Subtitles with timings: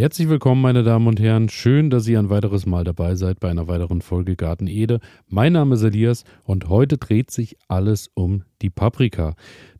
[0.00, 1.50] Herzlich willkommen, meine Damen und Herren.
[1.50, 4.98] Schön, dass ihr ein weiteres Mal dabei seid bei einer weiteren Folge Garten Ede.
[5.28, 9.34] Mein Name ist Elias und heute dreht sich alles um die Paprika.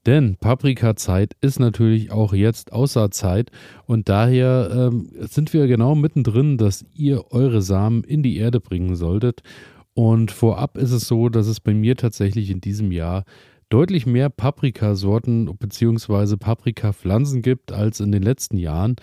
[0.05, 3.51] Denn Paprika-Zeit ist natürlich auch jetzt Aussaatzeit
[3.87, 8.97] und daher ähm, sind wir genau mittendrin, dass ihr eure Samen in die Erde bringen
[8.97, 9.41] solltet.
[9.95, 13.25] Und vorab ist es so, dass es bei mir tatsächlich in diesem Jahr
[13.71, 16.37] deutlich mehr Paprikasorten bzw.
[16.37, 18.97] Paprikapflanzen gibt als in den letzten Jahren.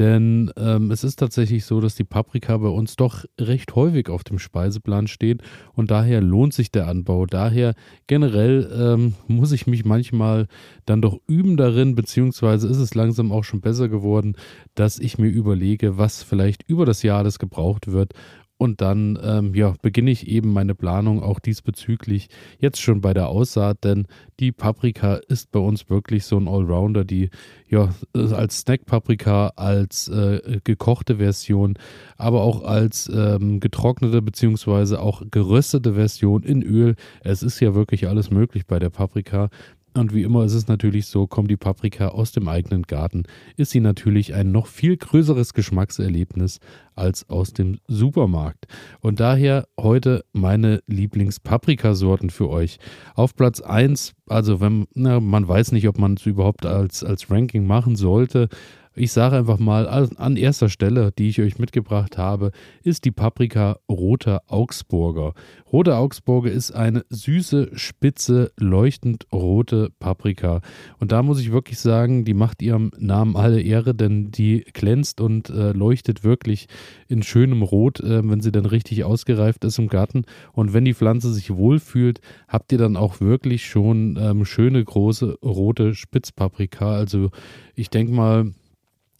[0.00, 4.24] Denn ähm, es ist tatsächlich so, dass die Paprika bei uns doch recht häufig auf
[4.24, 7.26] dem Speiseplan steht und daher lohnt sich der Anbau.
[7.26, 7.74] Daher
[8.08, 10.48] generell ähm, muss ich mich manchmal
[10.84, 14.34] dann doch üben darin, beziehungsweise ist es langsam auch schon besser geworden,
[14.74, 18.14] dass ich mir überlege, was vielleicht über das Jahr alles gebraucht wird
[18.56, 23.28] und dann ähm, ja, beginne ich eben meine Planung auch diesbezüglich jetzt schon bei der
[23.28, 24.06] Aussaat, denn
[24.40, 27.30] die Paprika ist bei uns wirklich so ein Allrounder, die
[27.68, 31.78] ja als Snack-Paprika, als äh, gekochte Version,
[32.16, 34.96] aber auch als ähm, getrocknete bzw.
[34.96, 36.94] auch geröstete Version in Öl.
[37.22, 39.50] Es ist ja wirklich alles möglich bei der Paprika.
[39.96, 43.22] Und wie immer ist es natürlich so, kommt die Paprika aus dem eigenen Garten,
[43.56, 46.58] ist sie natürlich ein noch viel größeres Geschmackserlebnis
[46.96, 48.66] als aus dem Supermarkt.
[49.00, 52.78] Und daher heute meine Lieblings-Paprikasorten für euch.
[53.14, 57.30] Auf Platz 1, also wenn na, man weiß nicht, ob man es überhaupt als, als
[57.30, 58.48] Ranking machen sollte,
[58.96, 63.78] ich sage einfach mal, an erster Stelle, die ich euch mitgebracht habe, ist die Paprika
[63.90, 65.34] Roter Augsburger.
[65.72, 70.60] Rote Augsburger ist eine süße, spitze, leuchtend rote Paprika.
[71.00, 75.20] Und da muss ich wirklich sagen, die macht ihrem Namen alle Ehre, denn die glänzt
[75.20, 76.68] und äh, leuchtet wirklich
[77.08, 80.24] in schönem Rot, äh, wenn sie dann richtig ausgereift ist im Garten.
[80.52, 85.38] Und wenn die Pflanze sich wohlfühlt, habt ihr dann auch wirklich schon ähm, schöne, große,
[85.42, 86.92] rote Spitzpaprika.
[86.92, 87.30] Also
[87.74, 88.52] ich denke mal,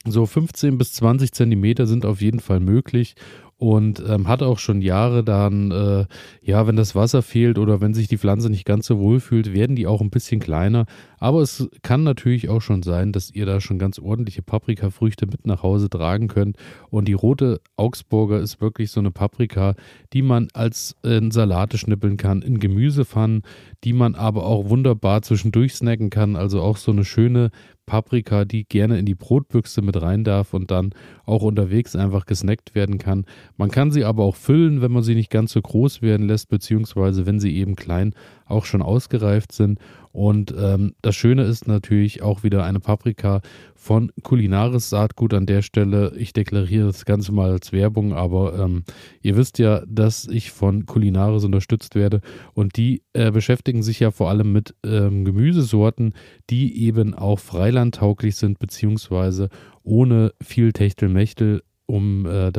[0.07, 3.15] so 15 bis 20 Zentimeter sind auf jeden Fall möglich
[3.57, 6.07] und ähm, hat auch schon Jahre dann, äh,
[6.43, 9.55] ja, wenn das Wasser fehlt oder wenn sich die Pflanze nicht ganz so wohl fühlt,
[9.55, 10.87] werden die auch ein bisschen kleiner.
[11.19, 15.47] Aber es kann natürlich auch schon sein, dass ihr da schon ganz ordentliche Paprikafrüchte mit
[15.47, 16.57] nach Hause tragen könnt.
[16.91, 19.75] Und die rote Augsburger ist wirklich so eine Paprika,
[20.13, 23.43] die man als in Salate schnippeln kann, in Gemüsepfannen,
[23.85, 26.37] die man aber auch wunderbar zwischendurch snacken kann.
[26.37, 27.51] Also auch so eine schöne
[27.87, 32.75] Paprika, die gerne in die Brotbüchse mit rein darf und dann auch unterwegs einfach gesnackt
[32.75, 33.27] werden kann.
[33.57, 36.49] Man kann sie aber auch füllen, wenn man sie nicht ganz so groß werden lässt,
[36.49, 38.15] beziehungsweise wenn sie eben klein
[38.47, 39.79] auch schon ausgereift sind.
[40.13, 43.41] Und ähm, das Schöne ist natürlich auch wieder eine Paprika
[43.75, 46.13] von Kulinaris Saatgut an der Stelle.
[46.17, 48.85] Ich deklariere das Ganze mal als Werbung, aber ähm,
[49.23, 52.21] ihr wisst ja, dass ich von Kulinaris unterstützt werde
[52.53, 56.15] und die äh, beschäftigen sich ja vor allem mit ähm, Gemüsesorten,
[56.49, 59.49] die eben auch freilandtauglich sind, beziehungsweise
[59.83, 62.53] ohne viel Techtelmechtel um äh,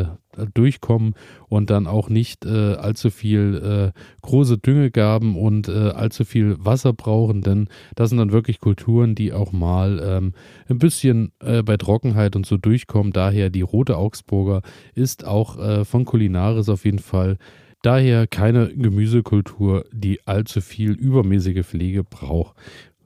[0.54, 1.16] durchkommen
[1.48, 6.94] und dann auch nicht äh, allzu viel äh, große Düngegaben und äh, allzu viel Wasser
[6.94, 10.34] brauchen, denn das sind dann wirklich Kulturen, die auch mal ähm,
[10.70, 13.14] ein bisschen äh, bei Trockenheit und so durchkommen.
[13.14, 14.62] Daher die rote Augsburger
[14.94, 17.38] ist auch äh, von Kulinaris auf jeden Fall
[17.86, 22.56] daher keine Gemüsekultur, die allzu viel übermäßige Pflege braucht.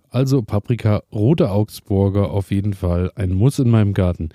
[0.09, 4.29] Also Paprika, rote Augsburger auf jeden Fall ein Muss in meinem Garten.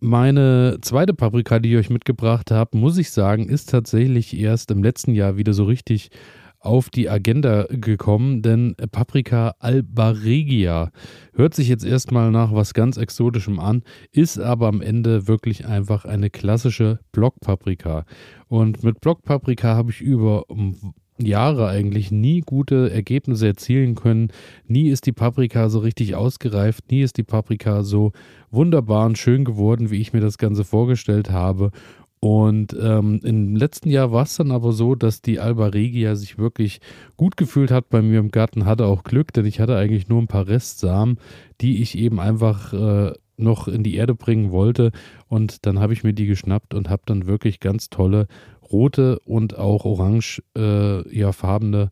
[0.00, 4.82] Meine zweite Paprika, die ich euch mitgebracht habe, muss ich sagen, ist tatsächlich erst im
[4.82, 6.10] letzten Jahr wieder so richtig
[6.60, 10.90] auf die Agenda gekommen, denn Paprika albaregia
[11.32, 16.04] hört sich jetzt erstmal nach was ganz Exotischem an, ist aber am Ende wirklich einfach
[16.04, 18.04] eine klassische Blockpaprika.
[18.48, 20.44] Und mit Blockpaprika habe ich über
[21.18, 24.28] Jahre eigentlich nie gute Ergebnisse erzielen können.
[24.66, 28.12] Nie ist die Paprika so richtig ausgereift, nie ist die Paprika so
[28.50, 31.70] wunderbar und schön geworden, wie ich mir das Ganze vorgestellt habe.
[32.20, 36.38] Und ähm, im letzten Jahr war es dann aber so, dass die Alba Regia sich
[36.38, 36.80] wirklich
[37.16, 40.20] gut gefühlt hat bei mir im Garten, hatte auch Glück, denn ich hatte eigentlich nur
[40.20, 41.18] ein paar Restsamen,
[41.60, 44.92] die ich eben einfach äh, noch in die Erde bringen wollte.
[45.28, 48.26] Und dann habe ich mir die geschnappt und habe dann wirklich ganz tolle
[48.72, 51.90] rote und auch orange äh, ja, farbene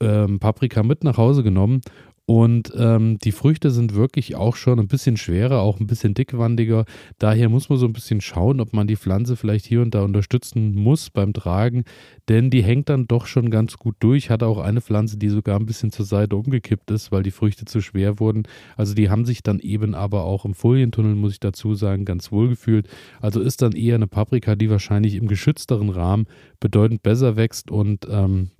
[0.00, 1.80] ähm, Paprika mit nach Hause genommen.
[2.28, 6.84] Und ähm, die Früchte sind wirklich auch schon ein bisschen schwerer, auch ein bisschen dickwandiger.
[7.18, 10.02] Daher muss man so ein bisschen schauen, ob man die Pflanze vielleicht hier und da
[10.02, 11.84] unterstützen muss beim Tragen,
[12.28, 14.28] denn die hängt dann doch schon ganz gut durch.
[14.28, 17.64] Hatte auch eine Pflanze, die sogar ein bisschen zur Seite umgekippt ist, weil die Früchte
[17.64, 18.42] zu schwer wurden.
[18.76, 22.32] Also die haben sich dann eben aber auch im Folientunnel, muss ich dazu sagen, ganz
[22.32, 22.88] wohl gefühlt.
[23.20, 26.26] Also ist dann eher eine Paprika, die wahrscheinlich im geschützteren Rahmen
[26.58, 28.50] bedeutend besser wächst und ähm,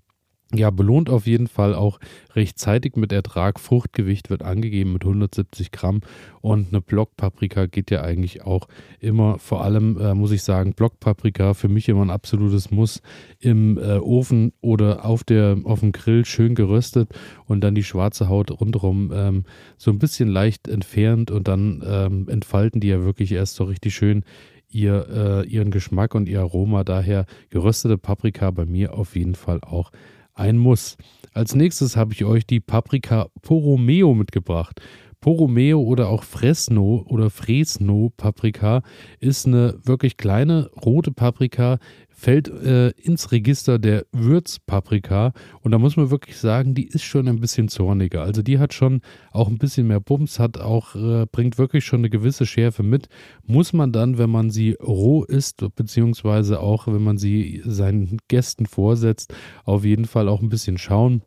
[0.54, 1.98] ja, belohnt auf jeden Fall auch
[2.36, 3.58] rechtzeitig mit Ertrag.
[3.58, 6.02] Fruchtgewicht wird angegeben mit 170 Gramm
[6.40, 8.68] und eine Blockpaprika geht ja eigentlich auch
[9.00, 13.02] immer, vor allem äh, muss ich sagen, Blockpaprika für mich immer ein absolutes Muss
[13.40, 17.10] im äh, Ofen oder auf, der, auf dem Grill schön geröstet
[17.46, 19.44] und dann die schwarze Haut rundherum ähm,
[19.76, 23.96] so ein bisschen leicht entfernt und dann ähm, entfalten die ja wirklich erst so richtig
[23.96, 24.22] schön
[24.70, 26.84] ihr, äh, ihren Geschmack und ihr Aroma.
[26.84, 29.90] Daher geröstete Paprika bei mir auf jeden Fall auch
[30.36, 30.96] ein Muss.
[31.32, 34.80] Als nächstes habe ich euch die Paprika Poromeo mitgebracht.
[35.26, 38.82] Poromeo oder auch Fresno oder Fresno Paprika
[39.18, 41.78] ist eine wirklich kleine rote Paprika,
[42.08, 45.32] fällt äh, ins Register der Würzpaprika
[45.62, 48.22] und da muss man wirklich sagen, die ist schon ein bisschen zorniger.
[48.22, 49.00] Also die hat schon
[49.32, 53.08] auch ein bisschen mehr Bums, hat auch äh, bringt wirklich schon eine gewisse Schärfe mit.
[53.44, 58.66] Muss man dann, wenn man sie roh isst, beziehungsweise auch wenn man sie seinen Gästen
[58.66, 59.34] vorsetzt,
[59.64, 61.22] auf jeden Fall auch ein bisschen schauen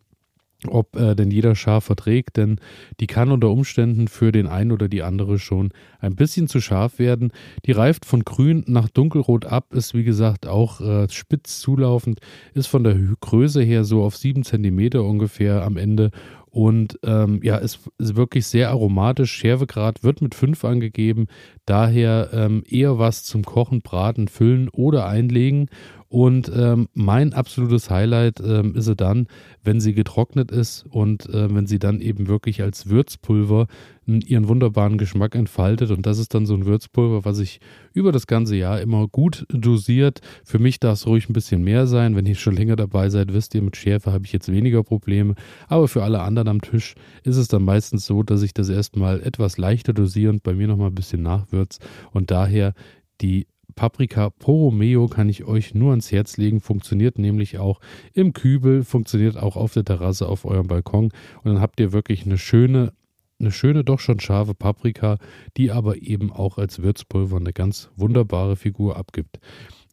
[0.67, 2.59] ob äh, denn jeder scharf verträgt, denn
[3.00, 7.00] die kann unter Umständen für den einen oder die andere schon ein bisschen zu scharf
[7.00, 7.31] werden.
[7.65, 12.19] Die reift von grün nach dunkelrot ab, ist wie gesagt auch äh, spitz zulaufend,
[12.53, 16.11] ist von der Größe her so auf sieben Zentimeter ungefähr am Ende
[16.51, 19.31] und ähm, ja, ist, ist, wirklich sehr aromatisch.
[19.31, 21.27] Schärfegrad wird mit 5 angegeben,
[21.65, 25.69] daher ähm, eher was zum Kochen, Braten, Füllen oder Einlegen.
[26.09, 29.27] Und ähm, mein absolutes Highlight ähm, ist sie dann,
[29.63, 33.67] wenn sie getrocknet ist und äh, wenn sie dann eben wirklich als Würzpulver
[34.07, 35.91] ihren wunderbaren Geschmack entfaltet.
[35.91, 37.59] Und das ist dann so ein Würzpulver, was ich
[37.94, 40.21] über das ganze Jahr immer gut dosiert.
[40.44, 42.15] Für mich darf es ruhig ein bisschen mehr sein.
[42.15, 45.35] Wenn ihr schon länger dabei seid, wisst ihr, mit Schärfe habe ich jetzt weniger Probleme.
[45.67, 49.21] Aber für alle anderen am Tisch ist es dann meistens so, dass ich das erstmal
[49.21, 51.77] etwas leichter dosiere und bei mir nochmal ein bisschen nachwürz.
[52.12, 52.73] Und daher
[53.21, 53.45] die
[53.79, 56.59] Paprika Poromeo kann ich euch nur ans Herz legen.
[56.59, 57.79] Funktioniert nämlich auch
[58.13, 61.05] im Kübel, funktioniert auch auf der Terrasse, auf eurem Balkon.
[61.05, 62.91] Und dann habt ihr wirklich eine schöne,
[63.39, 65.17] eine schöne, doch schon scharfe Paprika,
[65.55, 69.39] die aber eben auch als Würzpulver eine ganz wunderbare Figur abgibt.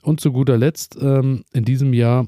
[0.02, 2.26] Und zu guter Letzt ähm, in diesem Jahr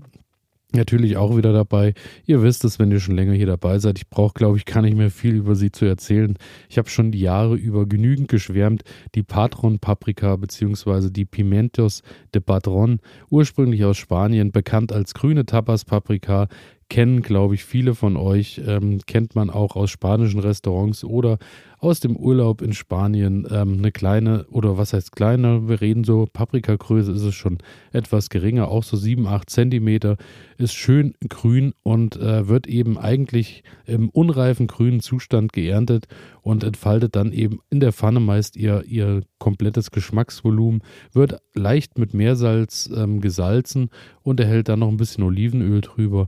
[0.72, 1.94] natürlich auch wieder dabei.
[2.26, 3.98] Ihr wisst es, wenn ihr schon länger hier dabei seid.
[3.98, 6.36] Ich brauche, glaube ich, gar nicht mehr viel über sie zu erzählen.
[6.68, 8.82] Ich habe schon die Jahre über genügend geschwärmt.
[9.14, 11.10] Die Patron-Paprika bzw.
[11.10, 12.02] die Pimentos
[12.34, 13.00] de Padron,
[13.30, 16.48] ursprünglich aus Spanien, bekannt als grüne Tapas-Paprika,
[16.88, 21.38] kennen, glaube ich, viele von euch, ähm, kennt man auch aus spanischen Restaurants oder
[21.80, 23.46] aus dem Urlaub in Spanien.
[23.50, 25.68] Ähm, eine kleine, oder was heißt kleiner?
[25.68, 27.58] Wir reden so, Paprikagröße ist es schon
[27.92, 30.16] etwas geringer, auch so 7, 8 Zentimeter,
[30.56, 36.08] ist schön grün und äh, wird eben eigentlich im unreifen grünen Zustand geerntet
[36.42, 40.82] und entfaltet dann eben in der Pfanne meist ihr, ihr komplettes Geschmacksvolumen,
[41.12, 43.90] wird leicht mit Meersalz ähm, gesalzen
[44.22, 46.26] und erhält dann noch ein bisschen Olivenöl drüber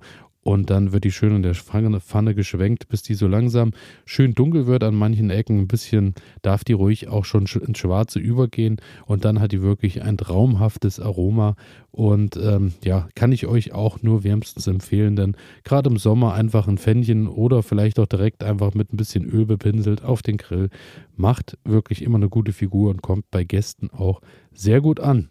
[0.50, 3.70] und dann wird die schön in der Pfanne geschwenkt, bis die so langsam
[4.04, 5.60] schön dunkel wird an manchen Ecken.
[5.60, 8.80] Ein bisschen darf die ruhig auch schon ins Schwarze übergehen.
[9.06, 11.54] Und dann hat die wirklich ein traumhaftes Aroma.
[11.92, 16.66] Und ähm, ja, kann ich euch auch nur wärmstens empfehlen, denn gerade im Sommer einfach
[16.66, 20.68] ein Pfännchen oder vielleicht auch direkt einfach mit ein bisschen Öl bepinselt auf den Grill
[21.16, 24.20] macht wirklich immer eine gute Figur und kommt bei Gästen auch
[24.52, 25.28] sehr gut an.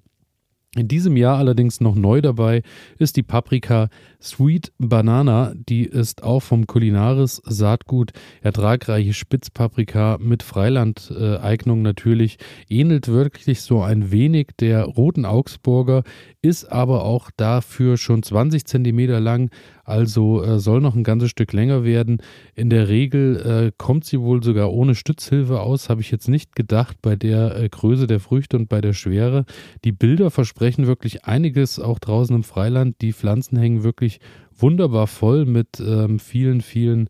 [0.75, 2.61] In diesem Jahr allerdings noch neu dabei
[2.99, 3.89] ist die Paprika
[4.21, 5.53] Sweet Banana.
[5.55, 8.11] Die ist auch vom Kulinaris Saatgut
[8.41, 12.37] ertragreiche Spitzpaprika mit Freilandeignung natürlich.
[12.69, 16.03] Ähnelt wirklich so ein wenig der roten Augsburger,
[16.43, 19.49] ist aber auch dafür schon 20 Zentimeter lang,
[19.89, 22.21] also äh, soll noch ein ganzes Stück länger werden.
[22.55, 26.55] In der Regel äh, kommt sie wohl sogar ohne Stützhilfe aus, habe ich jetzt nicht
[26.55, 29.45] gedacht bei der äh, Größe der Früchte und bei der Schwere.
[29.83, 32.97] Die Bilder versprechen wirklich einiges auch draußen im Freiland.
[33.01, 34.19] Die Pflanzen hängen wirklich
[34.55, 37.09] wunderbar voll mit ähm, vielen, vielen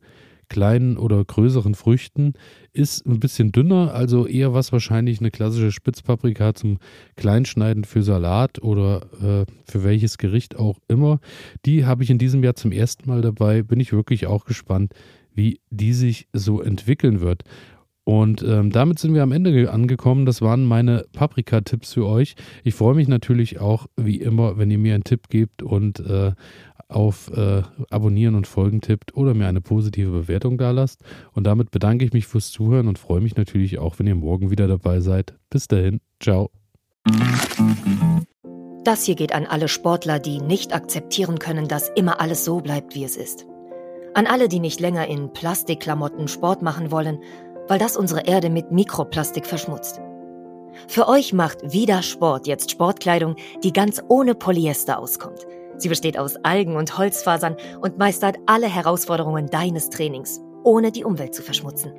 [0.50, 2.34] kleinen oder größeren Früchten.
[2.74, 6.80] Ist ein bisschen dünner, also eher was wahrscheinlich eine klassische Spitzpaprika zum
[7.16, 11.20] Kleinschneiden für Salat oder äh, für welches Gericht auch immer.
[11.66, 13.64] Die habe ich in diesem Jahr zum ersten Mal dabei.
[13.64, 14.94] Bin ich wirklich auch gespannt,
[15.34, 17.44] wie die sich so entwickeln wird.
[18.06, 20.26] Und ähm, damit sind wir am Ende angekommen.
[20.26, 22.36] Das waren meine Paprika-Tipps für euch.
[22.64, 26.32] Ich freue mich natürlich auch, wie immer, wenn ihr mir einen Tipp gebt und äh,
[26.88, 31.04] auf äh, Abonnieren und Folgen tippt oder mir eine positive Bewertung da lasst.
[31.34, 34.50] Und damit bedanke ich mich fürs Zuhören und freue mich natürlich auch, wenn ihr morgen
[34.50, 35.36] wieder dabei seid.
[35.50, 36.50] Bis dahin, ciao.
[38.84, 42.96] Das hier geht an alle Sportler, die nicht akzeptieren können, dass immer alles so bleibt,
[42.96, 43.46] wie es ist.
[44.16, 47.20] An alle, die nicht länger in Plastikklamotten Sport machen wollen,
[47.70, 50.02] weil das unsere Erde mit Mikroplastik verschmutzt.
[50.90, 55.48] Für euch macht wieder Sport jetzt Sportkleidung, die ganz ohne Polyester auskommt–
[55.80, 61.34] Sie besteht aus Algen und Holzfasern und meistert alle Herausforderungen deines Trainings, ohne die Umwelt
[61.34, 61.94] zu verschmutzen.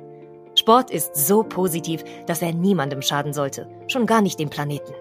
[0.55, 4.93] Sport ist so positiv, dass er niemandem schaden sollte, schon gar nicht dem Planeten.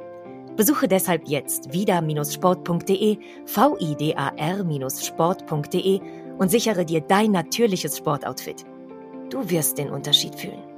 [0.57, 6.01] Besuche deshalb jetzt vida-sport.de, vidar-sport.de
[6.39, 8.65] und sichere dir dein natürliches Sportoutfit.
[9.31, 10.70] Du wirst den Unterschied fühlen.